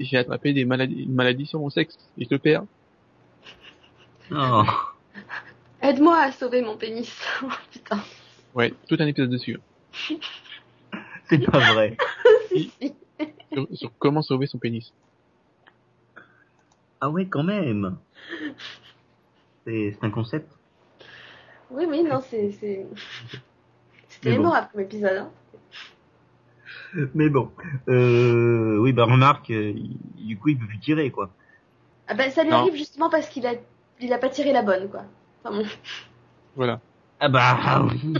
[0.00, 2.64] j'ai attrapé des maladies, une maladie sur mon sexe et je le perds.
[4.32, 4.64] Oh.
[5.82, 7.10] Aide-moi à sauver mon pénis.
[7.42, 8.00] Oh, putain.
[8.54, 9.58] Ouais, tout un épisode dessus.
[11.28, 11.96] C'est pas vrai.
[13.74, 14.92] sur, comment sauver son pénis.
[17.00, 17.96] Ah ouais, quand même.
[19.64, 20.50] C'est un concept.
[21.70, 22.84] Oui, oui, non, c'est c'est
[24.08, 25.16] c'était mémorable comme épisode.
[25.18, 25.30] Hein.
[27.14, 27.52] Mais bon,
[27.88, 29.72] euh, oui, bah remarque, euh,
[30.16, 31.30] du coup, il peut plus tirer quoi.
[32.08, 33.54] Ah bah ça lui arrive justement parce qu'il a
[34.00, 35.04] il a pas tiré la bonne, quoi.
[35.42, 35.64] Enfin bon.
[36.56, 36.80] Voilà.
[37.20, 38.14] Ah bah oui.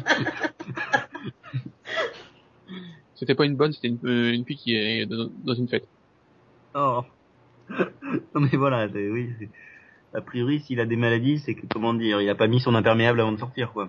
[3.14, 5.86] c'était pas une bonne, c'était une, euh, une, fille qui est dans, une fête.
[6.74, 7.02] Oh.
[7.70, 9.30] non mais voilà, oui.
[10.12, 12.74] A priori, s'il a des maladies, c'est que comment dire, il a pas mis son
[12.74, 13.88] imperméable avant de sortir, quoi.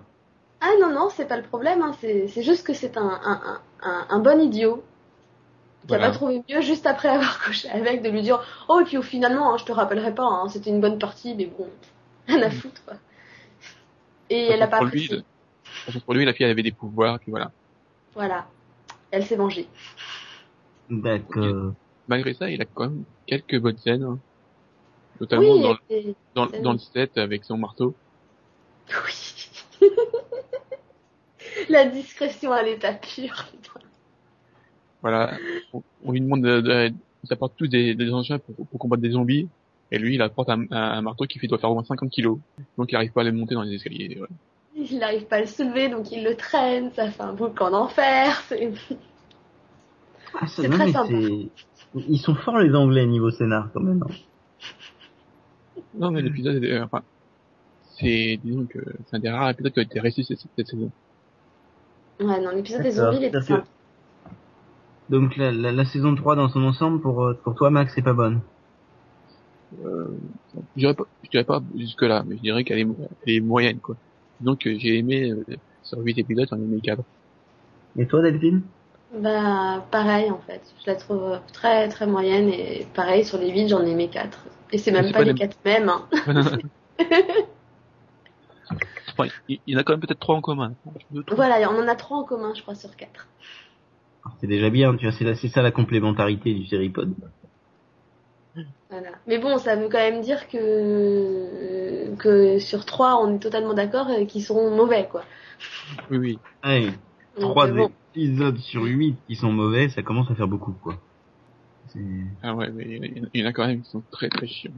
[0.60, 1.82] Ah non non, c'est pas le problème.
[1.82, 1.92] Hein.
[1.98, 4.84] C'est juste que c'est un, un, un, un, bon idiot
[5.86, 8.84] qui a pas trouvé mieux juste après avoir couché avec de lui dire oh et
[8.84, 11.68] puis finalement hein, je te rappellerai pas, hein, c'était une bonne partie, mais bon,
[12.28, 12.52] rien à mm.
[12.52, 12.94] foutre quoi.
[14.30, 15.22] Et elle a pas apprécié.
[15.88, 17.50] Lui, pour lui, la fille elle avait des pouvoirs, puis voilà.
[18.14, 18.46] Voilà,
[19.10, 19.68] elle s'est vengée.
[20.90, 21.72] D'accord.
[22.08, 24.18] Malgré ça, il a quand même quelques bonnes scènes, hein.
[25.20, 27.94] notamment dans, le, dans, dans le set avec son marteau.
[29.06, 29.32] Oui.
[31.68, 33.46] la discrétion à l'état pur.
[35.02, 35.32] Voilà,
[36.04, 36.92] on, lui demande de, de,
[37.30, 39.48] apporte tous des, des engins pour, pour, combattre des zombies,
[39.90, 42.38] et lui il apporte un, un, marteau qui fait doit faire au moins 50 kilos,
[42.78, 44.14] donc il arrive pas à les monter dans les escaliers.
[44.16, 44.32] Voilà.
[44.76, 47.72] Il n'arrive pas à le soulever, donc il le traîne, ça fait un bouc en
[47.72, 48.42] enfer.
[48.48, 48.72] C'est
[50.34, 51.12] ah, très sympa.
[51.94, 54.02] Ils sont forts les Anglais niveau scénar quand même.
[54.08, 54.14] Hein.
[55.94, 57.02] Non mais l'épisode, enfin,
[57.98, 60.90] c'est disons que c'est un des rares épisodes qui a été réussi cette, cette saison.
[62.20, 63.64] Ouais, non, l'épisode des zombies, il est sympa.
[65.10, 68.02] Donc la, la, la, saison 3 dans son ensemble, pour, euh, pour toi Max, c'est
[68.02, 68.40] pas bonne
[69.84, 70.06] euh,
[70.76, 72.86] je dirais pas, je dirais pas jusque là, mais je dirais qu'elle est,
[73.26, 73.96] elle est moyenne quoi.
[74.40, 75.44] Donc euh, j'ai aimé euh,
[75.82, 77.02] sur 8 épisodes, j'en ai aimé 4.
[77.98, 78.62] Et toi Delphine?
[79.18, 83.68] Bah pareil en fait, je la trouve très très moyenne et pareil sur les 8
[83.68, 84.38] j'en ai aimé 4.
[84.72, 85.88] Et c'est même pas, pas, les 4 mêmes.
[85.88, 86.08] Hein.
[89.48, 90.72] il y en a quand même peut-être 3 en commun.
[91.28, 93.28] Voilà, on en a 3 en commun je crois sur 4.
[94.40, 97.14] C'est déjà bien, tu vois, c'est ça la complémentarité du Seripod.
[98.90, 99.10] Voilà.
[99.26, 104.08] Mais bon, ça veut quand même dire que que sur trois, on est totalement d'accord
[104.28, 105.24] qu'ils seront mauvais, quoi.
[106.10, 106.90] Oui, oui.
[107.40, 110.98] Trois épisodes sur huit qui sont mauvais, ça commence à faire beaucoup, quoi.
[112.42, 112.84] Ah ouais, mais
[113.32, 114.72] il y en a quand même qui sont très très chiants.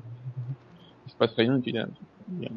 [1.06, 1.86] Il se passe rien, et puis là,
[2.40, 2.48] il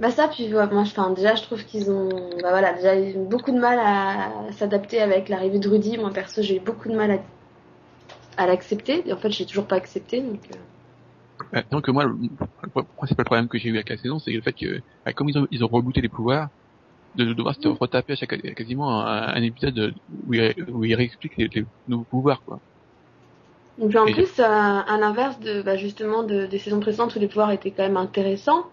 [0.00, 2.08] Bah ça, puis moi, enfin, déjà, je trouve qu'ils ont,
[2.42, 5.98] bah voilà, déjà eu beaucoup de mal à s'adapter avec l'arrivée de Rudy.
[5.98, 9.06] Moi, perso, j'ai eu beaucoup de mal à, à l'accepter.
[9.06, 10.40] Et en fait, j'ai toujours pas accepté, donc.
[11.54, 11.62] Euh...
[11.70, 12.16] donc moi, le,
[12.96, 15.38] principal problème que j'ai eu avec la saison, c'est le fait que, bah, comme ils
[15.38, 16.48] ont, ils ont rebooté les pouvoirs,
[17.16, 19.94] de, devoir se retaper à chaque, quasiment un, épisode
[20.26, 22.58] où il, où il réexplique les, nouveaux pouvoirs, quoi.
[23.86, 27.28] Puis en plus, à, à l'inverse de, bah, justement, de, des saisons précédentes où les
[27.28, 28.64] pouvoirs étaient quand même intéressants,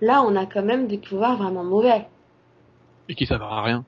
[0.00, 2.06] Là, on a quand même des pouvoirs vraiment mauvais.
[3.08, 3.84] Et qui servent à rien.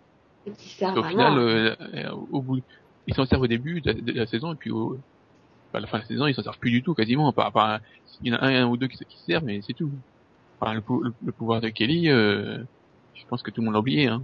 [0.47, 2.61] Et qui servent au final, euh, euh, au bout,
[3.07, 4.99] ils s'en servent au début de la, saison et puis au,
[5.73, 7.33] bah, à la fin de la saison, ils s'en servent plus du tout quasiment.
[7.33, 7.81] Par, par,
[8.23, 9.91] il y en a un, ou deux qui, qui servent, mais c'est tout.
[10.61, 12.59] Enfin, le, pouvoir de Kelly, euh,
[13.15, 14.09] je pense que tout le monde l'a oublié.
[14.09, 14.23] Hein.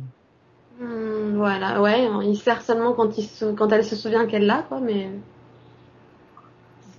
[0.81, 4.63] Hmm, voilà, ouais, il sert seulement quand, il se, quand elle se souvient qu'elle l'a,
[4.63, 5.11] quoi, mais.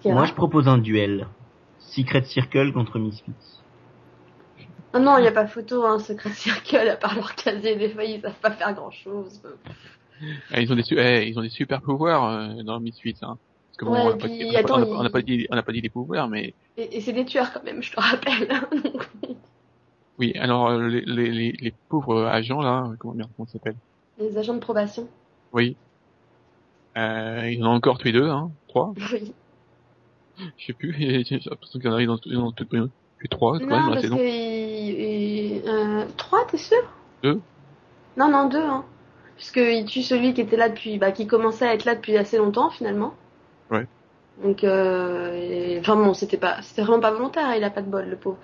[0.05, 1.27] Moi, je propose un duel.
[1.79, 3.33] Secret Circle contre Misfits.
[4.93, 7.89] Ah non, il n'y a pas photo, hein, Secret Circle, à part leur casier des
[7.89, 9.41] feuilles, ils savent pas faire grand chose.
[10.51, 13.37] Ah, ils ont des, eh, ils ont des super pouvoirs euh, dans Misfits, hein.
[13.67, 16.53] Parce que bon, on n'a pas, dit, on n'a pas dit les pouvoirs, mais.
[16.77, 18.49] Et, c'est des tueurs quand même, je te rappelle.
[20.17, 23.75] oui, alors euh, les, les, les, pauvres agents là, comment bien, comment ça s'appelle?
[24.17, 25.07] Les agents de probation.
[25.53, 25.75] Oui.
[26.97, 28.93] Euh, ils en ont encore tué deux, hein, trois.
[29.11, 29.33] Oui.
[30.55, 32.89] Je sais plus, j'ai l'impression qu'il y en a dans, dans, dans,
[33.23, 34.17] et trois, non, parce saison.
[34.17, 34.21] Que,
[35.65, 36.77] euh, trois, t'es sûr
[37.23, 37.41] Deux
[38.17, 38.85] Non, non, deux, hein.
[39.35, 42.37] Puisqu'il tue celui qui était là depuis, bah, qui commençait à être là depuis assez
[42.37, 43.13] longtemps, finalement.
[43.69, 43.85] Ouais.
[44.43, 48.07] Donc, euh, enfin bon, c'était pas, c'était vraiment pas volontaire, il a pas de bol,
[48.07, 48.37] le pauvre.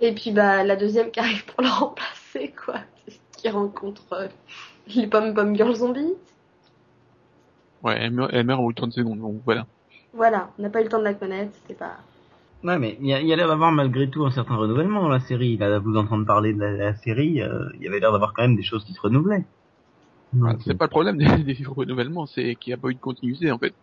[0.00, 2.80] Et puis, bah, la deuxième qui arrive pour le remplacer, quoi.
[3.36, 4.28] Qui rencontre euh,
[4.94, 6.14] les pommes pommes girl zombies.
[7.82, 9.66] Ouais, elle meurt, elle meurt au bout de 30 secondes, donc voilà.
[10.12, 11.96] Voilà, on n'a pas eu le temps de la connaître, c'était pas.
[12.62, 15.08] Ouais, mais il y, a, y a l'air d'avoir malgré tout un certain renouvellement dans
[15.08, 15.56] la série.
[15.56, 18.56] Là, vous entendre parler de la, série, euh, il y avait l'air d'avoir quand même
[18.56, 19.44] des choses qui se renouvelaient.
[20.44, 23.00] Ah, c'est pas le problème des, des renouvellements, c'est qu'il n'y a pas eu de
[23.00, 23.74] continuité en fait.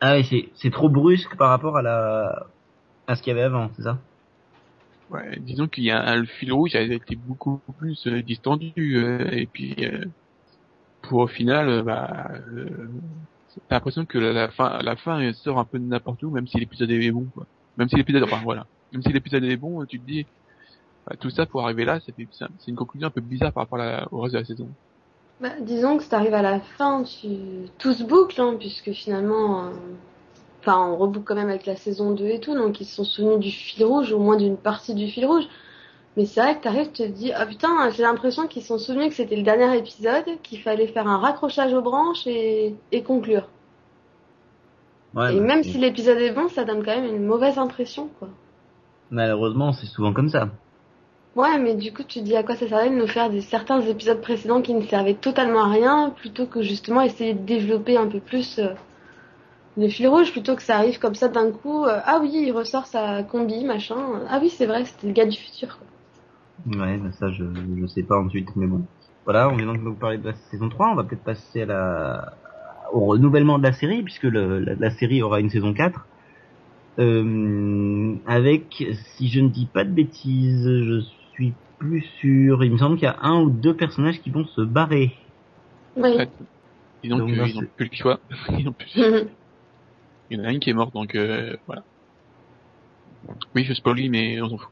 [0.00, 2.46] Ah oui, c'est, c'est trop brusque par rapport à la
[3.06, 3.98] à ce qu'il y avait avant, c'est ça?
[5.10, 8.72] Ouais, disons qu'il y a un, le fil rouge a été beaucoup plus euh, distendu
[8.96, 10.06] euh, et puis euh,
[11.02, 12.30] pour au final, bah,
[13.68, 16.46] t'as l'impression que la, la, fin, la fin sort un peu de n'importe où, même
[16.46, 17.26] si l'épisode est bon.
[17.34, 17.46] Quoi.
[17.76, 20.26] Même si l'épisode, voilà, même si l'épisode est bon, tu te dis,
[21.06, 24.06] bah, tout ça pour arriver là, c'est une conclusion un peu bizarre par rapport à
[24.12, 24.68] au reste de la saison.
[25.40, 27.28] Bah, disons que ça arrive à la fin, tu...
[27.78, 29.70] tout se boucle, hein, puisque finalement, euh,
[30.60, 33.04] enfin, on reboucle quand même avec la saison 2 et tout, donc ils se sont
[33.04, 35.44] souvenus du fil rouge, au moins d'une partie du fil rouge.
[36.16, 38.78] Mais c'est vrai que t'arrives, tu te dis, ah putain, j'ai l'impression qu'ils se sont
[38.78, 43.48] souvenus que c'était le dernier épisode, qu'il fallait faire un raccrochage aux branches et conclure.
[45.14, 48.08] Ouais, et bah, même si l'épisode est bon, ça donne quand même une mauvaise impression,
[48.18, 48.28] quoi.
[49.10, 50.48] Malheureusement, c'est souvent comme ça.
[51.36, 53.80] Ouais, mais du coup, tu dis à quoi ça servait de nous faire des certains
[53.80, 58.06] épisodes précédents qui ne servaient totalement à rien, plutôt que justement essayer de développer un
[58.06, 58.74] peu plus euh,
[59.76, 61.84] le fil rouge, plutôt que ça arrive comme ça d'un coup.
[61.84, 63.96] Euh, ah oui, il ressort sa combi, machin.
[64.28, 65.78] Ah oui, c'est vrai, c'était le gars du futur.
[65.78, 66.84] Quoi.
[66.84, 67.44] Ouais, bah ça, je,
[67.80, 68.82] je sais pas ensuite, mais bon.
[69.24, 71.62] Voilà, on vient donc de vous parler de la saison 3, on va peut-être passer
[71.62, 72.32] à la
[72.92, 76.06] au renouvellement de la série, puisque le, la, série aura une saison 4.
[76.98, 78.84] Euh, avec,
[79.16, 81.00] si je ne dis pas de bêtises, je
[81.32, 84.44] suis plus sûr, il me semble qu'il y a un ou deux personnages qui vont
[84.44, 85.12] se barrer.
[85.96, 86.16] Oui.
[87.04, 88.20] Ils n'ont plus, plus le choix.
[88.56, 88.92] Ils ont plus...
[88.94, 91.82] il y en a un qui est mort, donc euh, voilà.
[93.56, 94.70] Oui, je spoil, mais on s'en fout.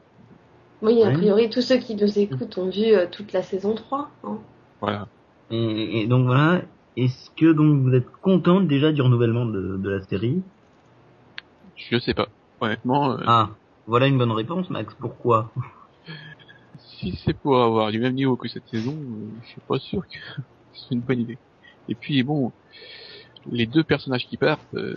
[0.81, 4.09] Oui, a priori, tous ceux qui nous écoutent ont vu euh, toute la saison 3.
[4.23, 4.39] Hein.
[4.79, 5.07] Voilà.
[5.51, 6.61] Et, donc voilà,
[6.97, 10.41] est-ce que donc vous êtes contente déjà du renouvellement de, de la série?
[11.75, 12.27] Je sais pas.
[12.59, 13.13] Honnêtement.
[13.13, 13.23] Euh...
[13.25, 13.49] Ah,
[13.87, 14.93] voilà une bonne réponse, Max.
[14.99, 15.51] Pourquoi?
[16.79, 20.07] Si c'est pour avoir du même niveau que cette saison, euh, je suis pas sûr
[20.07, 20.41] que
[20.73, 21.37] c'est une bonne idée.
[21.89, 22.51] Et puis bon,
[23.51, 24.95] les deux personnages qui partent, euh,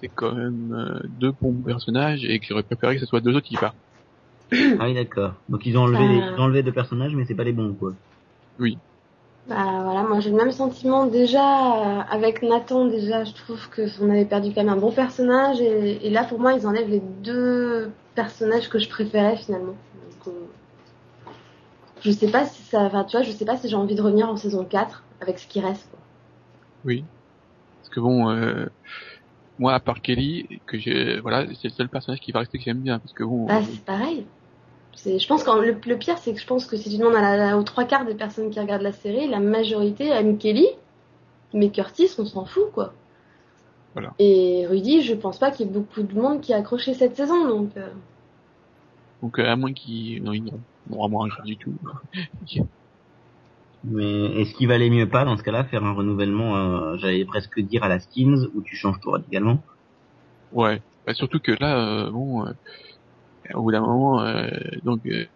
[0.00, 3.46] c'est quand même deux bons personnages et que j'aurais préféré que ce soit deux autres
[3.46, 3.76] qui partent.
[4.52, 5.34] Ah oui, d'accord.
[5.48, 7.92] Donc ils ont enlevé, ils ont enlevé deux personnages, mais c'est pas les bons, quoi.
[8.58, 8.78] Oui.
[9.48, 12.86] Bah voilà, moi j'ai le même sentiment déjà euh, avec Nathan.
[12.86, 16.38] Déjà, je trouve que on avait perdu quand même un bon personnage et, là pour
[16.38, 19.74] moi ils enlèvent les deux personnages que je préférais finalement.
[19.74, 21.32] Donc, euh,
[22.02, 24.02] je sais pas si ça, enfin tu vois, je sais pas si j'ai envie de
[24.02, 25.88] revenir en saison 4 avec ce qui reste.
[25.90, 25.98] Quoi.
[26.84, 27.04] Oui.
[27.80, 28.66] Parce que bon, euh,
[29.58, 32.64] moi à part Kelly, que j'ai, voilà, c'est le seul personnage qui va rester que
[32.64, 33.46] j'aime bien parce que bon.
[33.46, 34.24] Bah c'est pareil
[34.96, 37.36] je pense que le, le, pire, c'est que je pense que si tu demandes à
[37.36, 40.66] la, aux trois quarts des personnes qui regardent la série, la majorité aime Kelly,
[41.54, 42.92] mais Curtis, on s'en fout, quoi.
[43.94, 44.14] Voilà.
[44.18, 47.16] Et Rudy, je pense pas qu'il y ait beaucoup de monde qui a accroché cette
[47.16, 47.76] saison, donc.
[47.76, 47.88] Euh...
[49.22, 51.74] Donc à moins qu'ils, non, ils n'ont vraiment rien du tout.
[53.84, 57.60] mais est-ce qu'il valait mieux pas dans ce cas-là faire un renouvellement, euh, j'allais presque
[57.60, 59.62] dire à la Skins, où tu changes tout radicalement?
[60.52, 60.80] Ouais.
[61.06, 62.52] Bah, surtout que là, euh, bon euh,
[63.54, 64.48] au bout d'un moment, euh,
[64.84, 65.26] donc euh,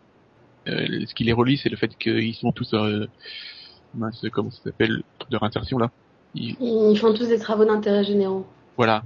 [0.68, 2.74] euh, ce qui les relie, c'est le fait qu'ils sont tous,
[3.94, 5.90] mince, comment ça s'appelle, truc de réinsertion là.
[6.34, 6.56] Ils...
[6.60, 8.46] Ils font tous des travaux d'intérêt généraux.
[8.76, 9.02] Voilà.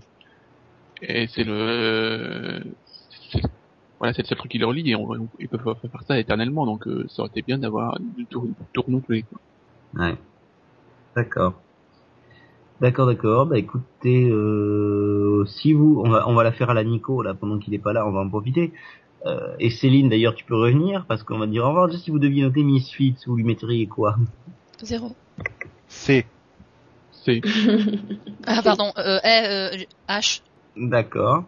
[1.02, 2.62] Et c'est le,
[3.98, 6.18] voilà, c'est le seul truc qui les relie et on, ils peuvent pas faire ça
[6.18, 9.22] éternellement, donc ça aurait été bien d'avoir du tour, tour Quoi.
[9.94, 10.16] Ouais.
[11.16, 11.54] D'accord.
[12.80, 13.46] D'accord, d'accord.
[13.46, 17.34] Bah écoutez, euh, si vous, on va, on va la faire à la Nico là
[17.34, 18.72] pendant qu'il est pas là, on va en profiter.
[19.26, 21.92] Euh, et Céline, d'ailleurs, tu peux revenir parce qu'on va dire au revoir.
[21.92, 24.16] si vous deviez noter Misfits, vous lui mettriez quoi?
[24.82, 25.14] Zéro.
[25.88, 26.24] C.
[27.12, 27.42] C.
[28.46, 29.76] ah pardon, euh, euh,
[30.08, 30.40] H.
[30.76, 31.44] D'accord.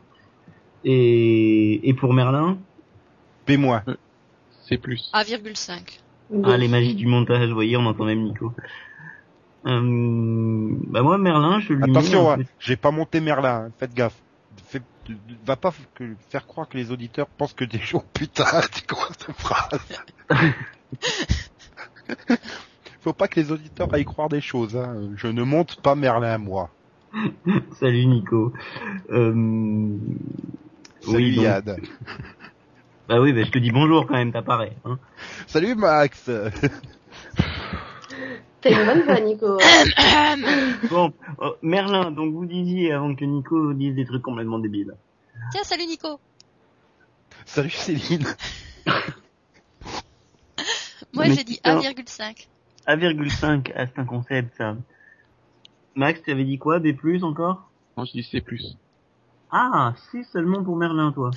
[0.85, 2.59] Et, et pour Merlin?
[3.49, 3.83] B moins.
[3.89, 3.97] Euh,
[4.69, 5.11] C plus.
[5.15, 6.01] A,5.
[6.45, 8.53] Ah les magies du montage, vous voyez, on entend même Nico.
[9.65, 14.17] Euh, bah moi Merlin, je lui Attention, hein, j'ai pas monté Merlin, hein, faites gaffe.
[14.67, 14.83] Fais,
[15.47, 15.73] va pas
[16.29, 19.81] faire croire que les auditeurs pensent que des jours putain, tu crois cette phrase
[23.01, 24.77] Faut pas que les auditeurs aillent croire des choses.
[24.77, 25.11] Hein.
[25.17, 26.71] Je ne monte pas Merlin moi.
[27.81, 28.53] Salut Nico.
[29.11, 29.97] Euh...
[31.01, 31.81] Salut oui, Yad.
[33.09, 34.77] bah oui, bah, je te dis bonjour quand même, t'apparais.
[34.85, 34.99] Hein.
[35.47, 36.31] Salut Max.
[38.63, 39.59] T'as une bonne voix, Nico.
[40.89, 44.95] bon, oh, Merlin, donc vous disiez avant que Nico dise des trucs complètement débiles.
[45.51, 46.21] Tiens, salut Nico.
[47.45, 48.25] Salut Céline.
[51.13, 52.47] Moi j'ai dit 1,5.
[52.87, 54.77] 1,5, ah, c'est un concept ça.
[55.97, 57.69] Max, tu avais dit quoi Des plus encore?
[57.97, 58.45] Non, j'ai dit C+.
[59.51, 61.33] Ah, C seulement pour Merlin, toi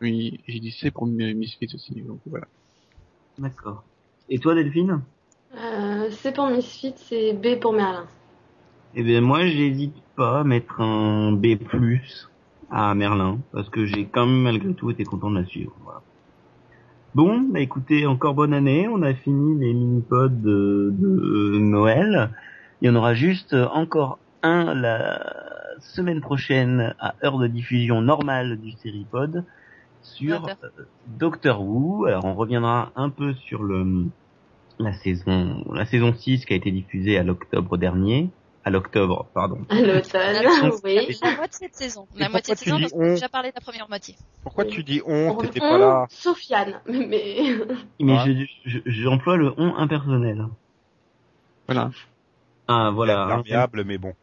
[0.00, 2.46] Oui, j'ai dit C pour Misfits aussi, donc voilà.
[3.38, 3.84] D'accord.
[4.30, 5.02] Et toi, Delphine?
[5.56, 8.06] Euh, C pour Misfit, c'est B pour Merlin.
[8.94, 11.58] Eh bien moi j'hésite pas à mettre un B+,
[12.70, 15.72] à Merlin, parce que j'ai quand même malgré tout été content de la suivre.
[17.14, 22.30] Bon, bah écoutez, encore bonne année, on a fini les mini-pods de, Noël.
[22.80, 25.20] Il y en aura juste encore un la
[25.80, 28.74] semaine prochaine à heure de diffusion normale du
[29.10, 29.44] pod
[30.00, 30.68] sur euh,
[31.18, 32.06] Doctor Who.
[32.06, 34.06] Alors on reviendra un peu sur le
[34.82, 38.30] la saison la saison 6 qui a été diffusée à l'octobre dernier
[38.64, 39.58] à l'octobre, pardon.
[39.70, 41.18] À l'automne, oui.
[41.22, 42.06] La moitié de saison.
[42.16, 44.14] La moitié de saison parce qu'on a déjà parlé de la première moitié.
[44.42, 46.06] Pourquoi tu dis on T'étais pas là.
[46.10, 47.56] Sofiane, mais.
[47.98, 50.46] Mais j'emploie le on impersonnel.
[51.66, 51.90] Voilà.
[52.68, 53.42] Ah voilà.
[53.84, 54.14] Mais bon.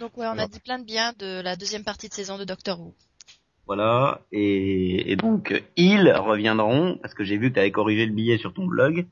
[0.00, 2.44] Donc ouais, on a dit plein de bien de la deuxième partie de saison de
[2.44, 2.94] Doctor Who.
[3.66, 8.36] Voilà, et, donc ils reviendront, parce que j'ai vu que tu avais corrigé le billet
[8.36, 9.06] sur ton blog,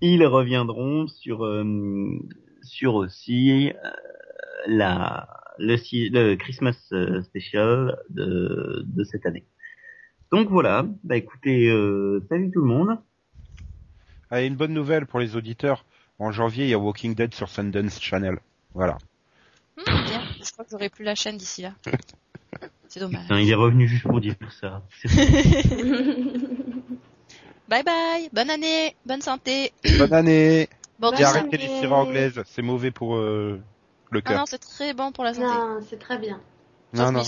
[0.00, 2.18] ils reviendront sur euh,
[2.62, 3.90] sur aussi euh,
[4.66, 5.76] la le,
[6.10, 9.44] le Christmas euh, special de, de cette année.
[10.30, 11.68] Donc voilà, bah écoutez,
[12.28, 12.98] salut tout le monde.
[14.30, 15.86] Allez, une bonne nouvelle pour les auditeurs.
[16.18, 18.38] En janvier, il y a Walking Dead sur Sundance Channel.
[18.74, 18.98] Voilà.
[19.78, 20.20] Hmm, bien.
[20.44, 21.72] Je crois que j'aurai plus la chaîne d'ici là.
[22.88, 23.26] C'est dommage.
[23.30, 24.82] il est revenu juste pour dire ça.
[27.68, 29.72] bye bye, bonne année, bonne santé.
[29.98, 30.68] Bonne année.
[30.98, 33.60] Bon, Et arrêtez les sirop anglaises, c'est mauvais pour euh,
[34.10, 34.36] le cœur.
[34.36, 35.46] Ah non, c'est très bon pour la santé.
[35.46, 36.40] Non, c'est très bien.
[36.92, 37.22] Non, non.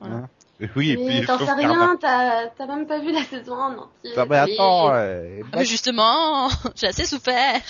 [0.00, 0.28] Voilà.
[0.74, 4.12] Oui, et puis t'en sais rien, t'as même pas vu la saison en entier.
[4.16, 7.60] Ah, mais attends, euh, ah, justement, j'ai assez souffert.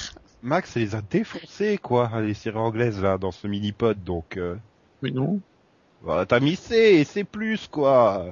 [0.43, 4.37] Max les a défoncés, quoi, les séries anglaises, là, dans ce mini-pod, donc...
[4.37, 4.57] Euh...
[5.03, 5.41] Mais non.
[6.05, 7.27] Bah, t'as mis C et C+,
[7.71, 8.27] quoi.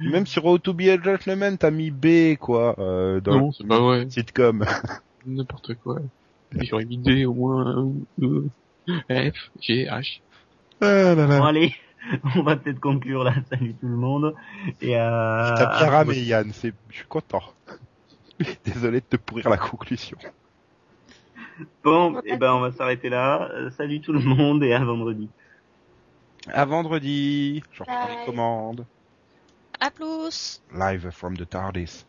[0.00, 3.66] Même sur How to be a Gentleman, t'as mis B, quoi, euh, dans non, c'est
[3.66, 4.06] pas vrai.
[4.08, 4.64] sitcom.
[5.26, 5.98] N'importe quoi.
[6.52, 8.46] J'aurais mis D au moins, E,
[8.88, 10.20] F, G, H.
[10.80, 11.74] Ah Bon, allez,
[12.36, 13.34] on va peut-être conclure là.
[13.50, 14.34] Salut tout le monde.
[14.80, 15.54] Et euh...
[15.56, 16.50] T'as bien ramé, Yann.
[16.52, 17.42] C'est, je suis content.
[18.64, 20.16] Désolé de te pourrir la conclusion.
[21.84, 23.50] Bon, et eh ben on va s'arrêter là.
[23.52, 25.28] Euh, salut tout le monde et à vendredi.
[26.48, 27.62] À vendredi.
[27.72, 28.86] Je reprends les commandes.
[29.82, 30.60] À plus.
[30.74, 32.04] Live from the TARDIS.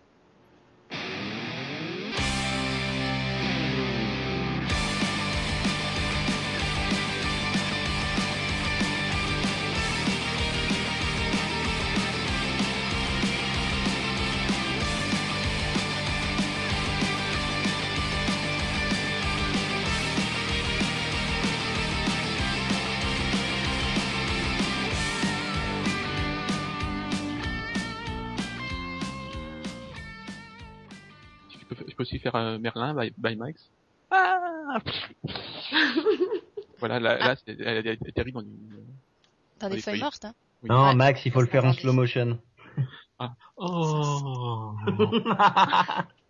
[32.31, 33.69] Faire un Merlin by, by Max.
[34.09, 34.79] Ah
[36.79, 38.85] voilà, là, là elle, est terrible dans une...
[39.59, 40.33] Dans des feuilles mortes, hein.
[40.63, 42.39] Non, Max, il faut le faire en slow motion.
[43.19, 43.33] Ah.
[43.57, 44.75] Oh